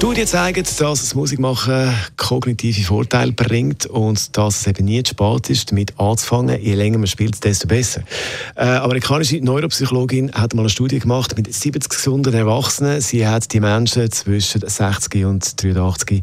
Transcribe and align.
Studien 0.00 0.26
zeigen, 0.26 0.64
dass 0.64 0.76
das 0.78 1.14
Musikmachen 1.14 1.94
kognitive 2.16 2.86
Vorteile 2.86 3.32
bringt 3.32 3.84
und 3.84 4.34
dass 4.34 4.60
es 4.60 4.66
eben 4.66 4.86
nie 4.86 5.02
zu 5.02 5.10
spät 5.10 5.50
ist, 5.50 5.70
damit 5.70 5.92
anzufangen. 6.00 6.58
Je 6.58 6.72
länger 6.72 6.96
man 6.96 7.06
spielt, 7.06 7.44
desto 7.44 7.68
besser. 7.68 8.02
Eine 8.54 8.70
äh, 8.70 8.76
amerikanische 8.78 9.44
Neuropsychologin 9.44 10.32
hat 10.32 10.54
mal 10.54 10.62
eine 10.62 10.70
Studie 10.70 11.00
gemacht 11.00 11.36
mit 11.36 11.52
70 11.52 11.90
gesunden 11.90 12.32
Erwachsenen. 12.32 13.02
Sie 13.02 13.28
hat 13.28 13.52
die 13.52 13.60
Menschen 13.60 14.10
zwischen 14.10 14.66
60 14.66 15.26
und 15.26 15.62
83 15.62 16.22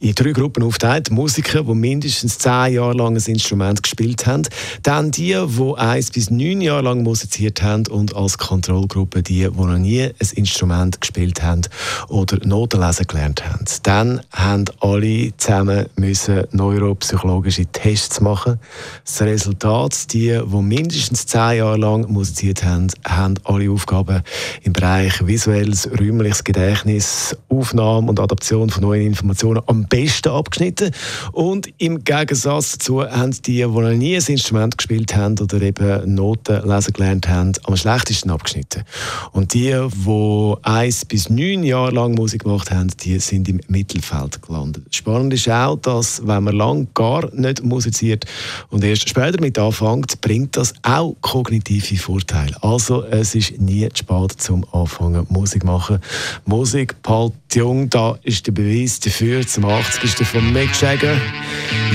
in 0.00 0.14
drei 0.14 0.32
Gruppen 0.32 0.62
aufgeteilt. 0.62 1.10
Musiker, 1.10 1.64
die 1.64 1.74
mindestens 1.74 2.38
10 2.38 2.72
Jahre 2.72 2.94
lang 2.94 3.14
ein 3.14 3.22
Instrument 3.22 3.82
gespielt 3.82 4.26
haben. 4.26 4.48
Dann 4.82 5.10
die, 5.10 5.36
die 5.36 5.74
1 5.76 6.12
bis 6.12 6.30
9 6.30 6.62
Jahre 6.62 6.80
lang 6.80 7.02
musiziert 7.02 7.62
haben 7.62 7.86
und 7.88 8.16
als 8.16 8.38
Kontrollgruppe 8.38 9.22
die, 9.22 9.40
die 9.40 9.50
noch 9.50 9.76
nie 9.76 10.04
ein 10.04 10.28
Instrument 10.34 10.98
gespielt 11.02 11.42
haben 11.42 11.60
oder 12.08 12.38
Noten 12.46 12.80
lesen 12.80 13.06
gelernt 13.06 13.17
haben. 13.18 13.64
Dann 13.82 14.20
haben 14.32 14.64
alle 14.80 15.36
zusammen 15.36 15.86
müssen 15.96 16.44
neuropsychologische 16.52 17.66
Tests 17.66 18.20
machen. 18.20 18.58
Das 19.04 19.20
Resultat, 19.22 20.12
die, 20.12 20.38
die 20.44 20.56
mindestens 20.62 21.26
zehn 21.26 21.58
Jahre 21.58 21.76
lang 21.76 22.10
musiziert 22.10 22.64
haben, 22.64 22.88
haben 23.06 23.34
alle 23.44 23.70
Aufgaben 23.70 24.22
im 24.62 24.72
Bereich 24.72 25.26
visuelles, 25.26 25.88
räumliches 25.98 26.44
Gedächtnis, 26.44 27.36
Aufnahme 27.48 28.08
und 28.08 28.20
Adaption 28.20 28.70
von 28.70 28.82
neuen 28.82 29.06
Informationen 29.06 29.62
am 29.66 29.84
besten 29.86 30.28
abgeschnitten. 30.30 30.92
Und 31.32 31.68
im 31.78 32.04
Gegensatz 32.04 32.72
dazu 32.72 33.02
haben 33.02 33.32
die, 33.46 33.56
die 33.56 33.64
noch 33.64 33.90
nie 33.90 34.16
ein 34.16 34.24
Instrument 34.26 34.78
gespielt 34.78 35.16
haben 35.16 35.38
oder 35.40 35.60
eben 35.60 36.14
Noten 36.14 36.68
lesen 36.68 36.92
gelernt 36.92 37.28
haben, 37.28 37.52
am 37.64 37.76
schlechtesten 37.76 38.30
abgeschnitten. 38.30 38.84
Und 39.32 39.54
die, 39.54 39.70
die 39.70 40.54
eins 40.62 41.04
bis 41.04 41.28
neun 41.28 41.64
Jahre 41.64 41.92
lang 41.92 42.14
Musik 42.14 42.44
gemacht 42.44 42.70
haben, 42.70 42.88
die 43.00 43.07
sind 43.16 43.48
im 43.48 43.60
Mittelfeld 43.68 44.42
gelandet. 44.42 44.94
Spannend 44.94 45.32
ist 45.34 45.48
auch, 45.48 45.76
dass 45.76 46.26
wenn 46.26 46.44
man 46.44 46.56
lang 46.56 46.88
gar 46.94 47.32
nicht 47.34 47.64
musiziert 47.64 48.26
und 48.70 48.84
erst 48.84 49.08
später 49.08 49.32
damit 49.32 49.58
anfängt, 49.58 50.20
bringt 50.20 50.56
das 50.56 50.74
auch 50.82 51.16
kognitive 51.20 51.96
Vorteile. 51.96 52.54
Also 52.62 53.04
es 53.04 53.34
ist 53.34 53.58
nie 53.60 53.88
zu 53.88 54.04
spät 54.04 54.40
zum 54.40 54.64
Anfangen 54.72 55.26
Musik 55.30 55.64
machen. 55.64 55.98
Musik 56.44 56.94
halt 57.06 57.32
jung, 57.52 57.88
da 57.90 58.18
ist 58.22 58.46
der 58.46 58.52
Beweis 58.52 59.00
dafür. 59.00 59.46
Zum 59.46 59.64
80. 59.64 60.26
von 60.26 60.52
Mick 60.52 60.70
Jagger. 60.80 61.16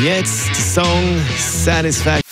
Jetzt 0.03 0.49
der 0.49 0.83
Song 0.83 1.21
Satisfaction. 1.37 2.23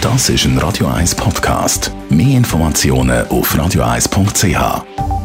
Das 0.00 0.30
ist 0.30 0.44
ein 0.46 0.56
Radio 0.58 0.86
1 0.86 1.14
Podcast. 1.14 1.92
Mehr 2.08 2.38
Informationen 2.38 3.26
auf 3.28 3.54
radio1.ch. 3.54 5.19